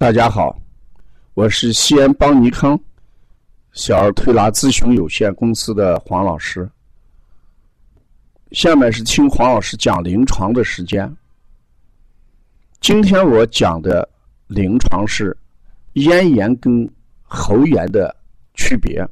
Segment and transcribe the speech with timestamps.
[0.00, 0.58] 大家好，
[1.34, 2.80] 我是西安邦尼康
[3.72, 6.66] 小儿推拿咨询有限公司的黄老师。
[8.52, 11.14] 下面是听黄老师讲临床的时间。
[12.80, 14.08] 今天我讲的
[14.46, 15.36] 临床是
[15.92, 16.90] 咽炎跟
[17.22, 18.16] 喉炎的
[18.54, 19.06] 区别。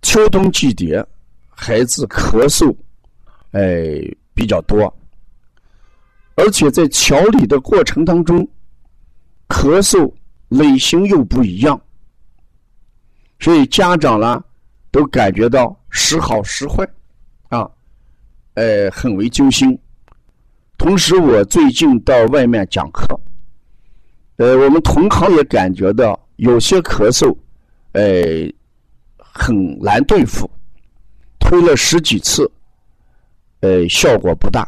[0.00, 1.06] 秋冬季节，
[1.50, 2.74] 孩子咳嗽，
[3.50, 4.00] 哎，
[4.32, 4.90] 比较多。
[6.40, 8.48] 而且在调理的过程当中，
[9.46, 10.10] 咳嗽
[10.48, 11.78] 类型又不一样，
[13.38, 14.42] 所以家长呢
[14.90, 16.82] 都感觉到时好时坏，
[17.50, 17.70] 啊，
[18.54, 19.78] 呃，很为揪心。
[20.78, 23.04] 同时，我最近到外面讲课，
[24.36, 27.36] 呃，我们同行也感觉到有些咳嗽，
[27.92, 28.50] 呃，
[29.18, 30.50] 很难对付，
[31.38, 32.50] 推了十几次，
[33.60, 34.66] 呃，效果不大。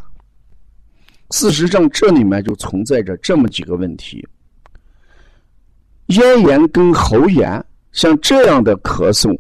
[1.32, 4.24] 事实上，这里面就存在着这么几个问题：
[6.06, 9.36] 咽炎跟喉炎，像这样的咳嗽，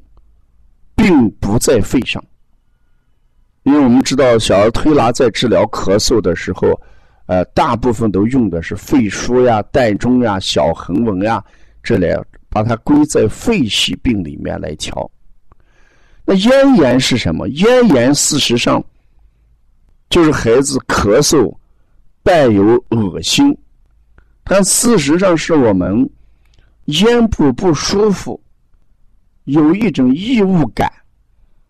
[0.96, 2.24] 并不在肺上。
[3.64, 6.68] 因为我们知道，小儿推拿在治疗咳嗽的时候，
[7.26, 11.44] 呃，大部分都用的是肺腧呀、膻中呀、小横纹呀
[11.82, 12.16] 这类，
[12.48, 15.08] 把它归在肺系病里面来调。
[16.24, 17.46] 那咽炎是什么？
[17.50, 18.82] 咽炎事实上
[20.08, 21.54] 就是孩子咳嗽。
[22.22, 23.56] 带有恶心，
[24.44, 26.08] 但事实上是我们
[26.86, 28.40] 咽部不舒服，
[29.44, 30.90] 有一种异物感，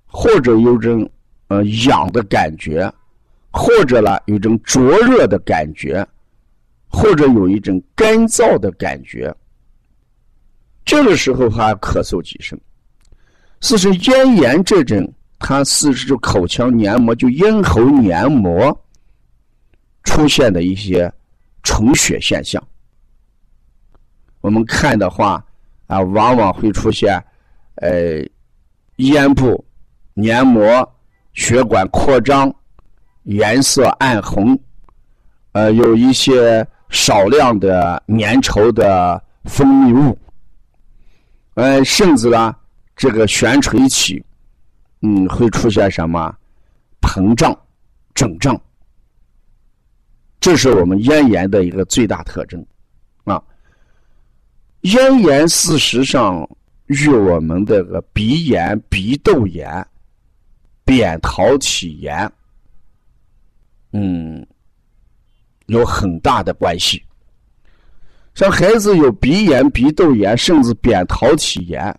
[0.07, 1.09] 或者有种
[1.49, 2.93] 呃痒的感觉，
[3.51, 6.07] 或者呢有种灼热的感觉，
[6.87, 9.35] 或者有一种干燥的感觉。
[10.85, 12.59] 这个时候还咳嗽几声。
[13.61, 18.77] 四是咽炎这种，它四是口腔黏膜，就咽喉黏膜。
[20.05, 21.13] 出现的一些
[21.63, 22.63] 充血现象，
[24.41, 25.45] 我们看的话
[25.87, 27.23] 啊，往往会出现
[27.77, 28.25] 呃
[28.97, 29.65] 咽部
[30.15, 30.87] 黏膜
[31.35, 32.53] 血管扩张，
[33.23, 34.59] 颜色暗红，
[35.53, 40.19] 呃有一些少量的粘稠的分泌物，
[41.55, 42.55] 呃甚至呢
[42.97, 44.23] 这个悬垂起，
[45.01, 46.35] 嗯会出现什么？
[47.01, 47.57] 膨胀、
[48.15, 48.61] 肿胀。
[50.43, 52.67] 这是我们咽炎的一个最大特征，
[53.23, 53.41] 啊，
[54.81, 56.45] 咽炎事实上
[56.87, 59.87] 与我们这个鼻炎、鼻窦炎、
[60.85, 62.29] 扁桃体炎，
[63.93, 64.45] 嗯，
[65.67, 67.01] 有很大的关系。
[68.35, 71.97] 像孩子有鼻炎、鼻窦炎，甚至扁桃体炎，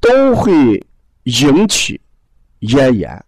[0.00, 0.82] 都会
[1.24, 2.00] 引起
[2.60, 3.24] 咽炎。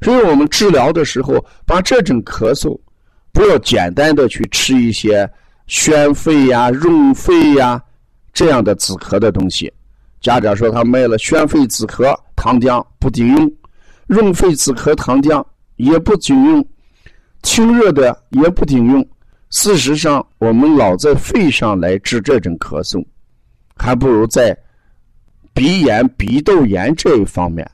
[0.00, 2.80] 所以我们治疗的时候，把这种咳嗽。
[3.36, 5.30] 不要简单的去吃一些
[5.66, 7.78] 宣肺呀、润肺呀
[8.32, 9.70] 这样的止咳的东西。
[10.22, 13.52] 家长说他卖了宣肺止咳糖浆不顶用，
[14.06, 15.44] 润肺止咳糖浆
[15.76, 16.66] 也不顶用，
[17.42, 19.06] 清热的也不顶用。
[19.50, 23.04] 事实上，我们老在肺上来治这种咳嗽，
[23.76, 24.56] 还不如在
[25.52, 27.70] 鼻炎、鼻窦炎这一方面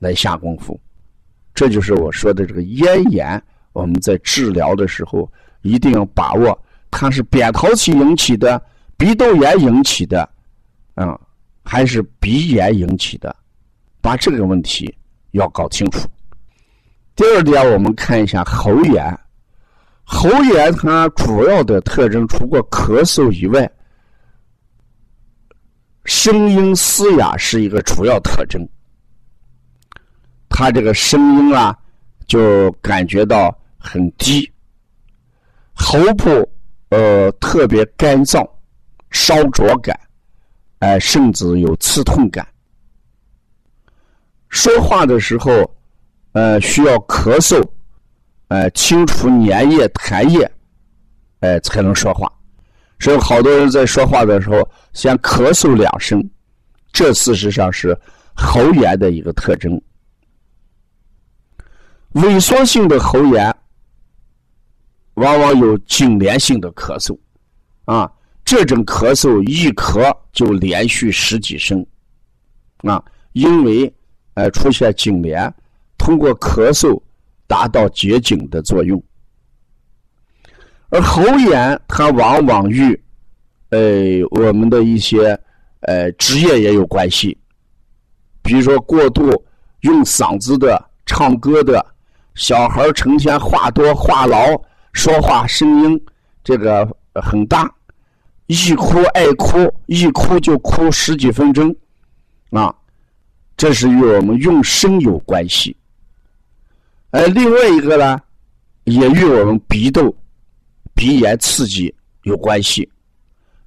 [0.00, 0.78] 来下功夫。
[1.54, 3.42] 这就是我说的这个咽炎。
[3.78, 5.30] 我们在治疗的时候，
[5.62, 8.60] 一定要把握它是扁桃体引起的、
[8.96, 10.28] 鼻窦炎引起的，
[10.94, 11.16] 啊，
[11.62, 13.34] 还是鼻炎引起的，
[14.00, 14.92] 把这个问题
[15.30, 16.08] 要搞清楚。
[17.14, 19.16] 第二点，我们看一下喉炎。
[20.02, 23.70] 喉炎它主要的特征，除过咳嗽以外，
[26.04, 28.68] 声音嘶哑是一个主要特征。
[30.48, 31.78] 它这个声音啊，
[32.26, 33.56] 就感觉到。
[33.78, 34.50] 很低，
[35.72, 36.50] 喉部
[36.90, 38.46] 呃特别干燥、
[39.10, 39.98] 烧灼感，
[40.80, 42.46] 哎，甚至有刺痛感。
[44.48, 45.50] 说话的时候，
[46.32, 47.62] 呃，需要咳嗽，
[48.48, 50.50] 呃，清除粘液、痰液，
[51.40, 52.30] 哎，才能说话。
[52.98, 56.22] 所以，好多人在说话的时候先咳嗽两声，
[56.92, 57.96] 这事实上是
[58.34, 59.80] 喉炎的一个特征。
[62.14, 63.54] 萎缩性的喉炎。
[65.18, 67.18] 往往有颈连性的咳嗽，
[67.84, 68.10] 啊，
[68.44, 71.84] 这种咳嗽一咳就连续十几声，
[72.78, 73.92] 啊，因为
[74.34, 75.52] 呃出现颈连，
[75.96, 77.00] 通过咳嗽
[77.46, 79.02] 达到结颈的作用。
[80.90, 82.98] 而喉炎它往往与
[83.70, 83.80] 呃
[84.30, 85.38] 我们的一些
[85.80, 87.36] 呃职业也有关系，
[88.40, 89.30] 比如说过度
[89.80, 91.84] 用嗓子的唱歌的，
[92.34, 94.58] 小孩成天话多话痨。
[94.98, 96.04] 说话声音
[96.42, 96.84] 这个
[97.14, 97.72] 很大，
[98.48, 101.72] 一哭爱哭，一哭就哭十几分钟，
[102.50, 102.74] 啊，
[103.56, 105.74] 这是与我们用声有关系。
[107.10, 108.20] 而另外一个呢，
[108.86, 110.12] 也与我们鼻窦、
[110.94, 112.90] 鼻炎刺激有关系，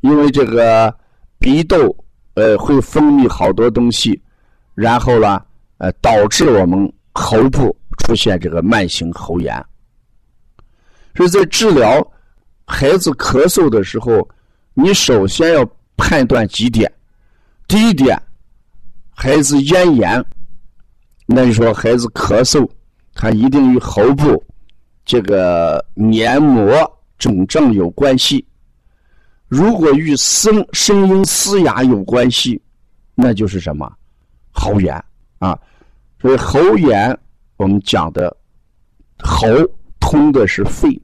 [0.01, 0.93] 因为这个
[1.39, 1.95] 鼻窦
[2.33, 4.21] 呃会分泌好多东西，
[4.75, 5.41] 然后呢，
[5.77, 9.65] 呃导致我们喉部出现这个慢性喉炎。
[11.15, 12.05] 所以在治疗
[12.65, 14.27] 孩子咳嗽的时候，
[14.73, 16.91] 你首先要判断几点。
[17.67, 18.19] 第一点，
[19.15, 20.23] 孩子咽炎，
[21.25, 22.69] 那你说孩子咳嗽。
[23.13, 24.41] 他一定与喉部
[25.03, 26.73] 这个黏膜
[27.17, 28.43] 肿胀有关系。
[29.49, 32.59] 如果与声声音嘶哑有关系，
[33.13, 33.91] 那就是什么
[34.49, 34.95] 喉炎
[35.39, 35.59] 啊？
[36.21, 37.15] 所以喉炎
[37.57, 38.33] 我们讲的
[39.19, 39.45] 喉
[40.11, 41.01] 通的是肺，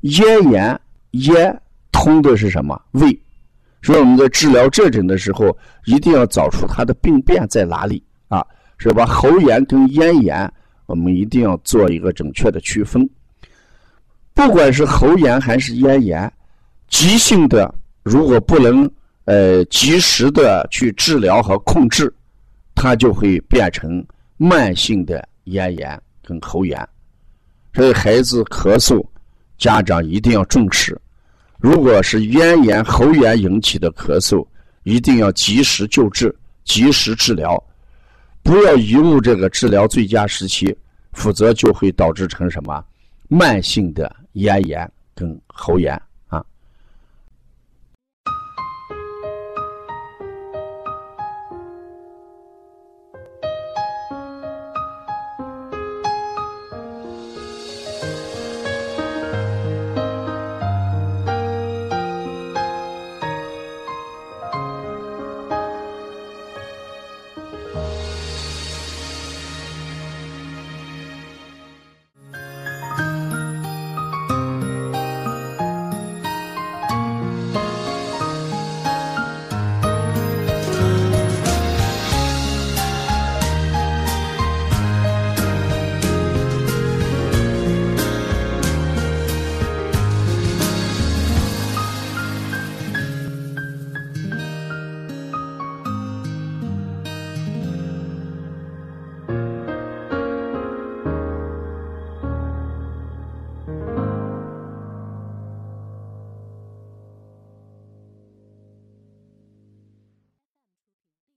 [0.00, 0.80] 咽炎
[1.10, 1.62] 咽
[1.92, 3.16] 通的是什么胃？
[3.82, 5.54] 所以我们在治疗这种的时候，
[5.84, 8.42] 一定要找出它的病变在哪里啊？
[8.78, 9.04] 是吧？
[9.04, 10.50] 喉炎跟咽炎。
[10.86, 13.08] 我们一定要做一个准确的区分。
[14.32, 16.32] 不管是喉炎还是咽炎，
[16.88, 18.90] 急性的如果不能
[19.26, 22.12] 呃及时的去治疗和控制，
[22.74, 24.02] 它就会变成
[24.38, 26.88] 慢性的咽炎跟喉炎。
[27.74, 29.04] 所以孩子咳嗽，
[29.58, 31.00] 家长一定要重视。
[31.58, 34.46] 如果是咽炎、喉炎引起的咳嗽，
[34.82, 36.34] 一定要及时救治、
[36.64, 37.62] 及时治疗，
[38.42, 40.76] 不要贻误这个治疗最佳时期。
[41.14, 42.82] 否则就会导致成什么
[43.28, 46.00] 慢性的咽炎跟喉炎。